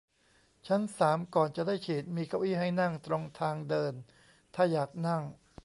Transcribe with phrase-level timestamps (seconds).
[0.67, 3.93] ชั้นสามก่อนจะได้ฉีดมีเก้าอี้ให้นั่งตรงทางเดิน
[4.55, 5.23] ถ้าอยากนั่ง